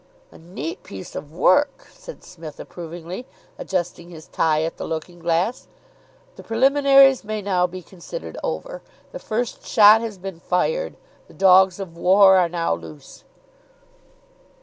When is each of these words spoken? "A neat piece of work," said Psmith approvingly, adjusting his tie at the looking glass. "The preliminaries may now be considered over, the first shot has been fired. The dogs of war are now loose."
"A 0.31 0.39
neat 0.39 0.81
piece 0.81 1.13
of 1.13 1.31
work," 1.31 1.87
said 1.93 2.23
Psmith 2.23 2.59
approvingly, 2.59 3.27
adjusting 3.59 4.09
his 4.09 4.25
tie 4.27 4.63
at 4.63 4.77
the 4.77 4.87
looking 4.87 5.19
glass. 5.19 5.67
"The 6.37 6.43
preliminaries 6.43 7.23
may 7.23 7.39
now 7.39 7.67
be 7.67 7.83
considered 7.83 8.35
over, 8.43 8.81
the 9.11 9.19
first 9.19 9.63
shot 9.63 10.01
has 10.01 10.17
been 10.17 10.39
fired. 10.39 10.95
The 11.27 11.35
dogs 11.35 11.79
of 11.79 11.95
war 11.97 12.37
are 12.37 12.49
now 12.49 12.73
loose." 12.73 13.25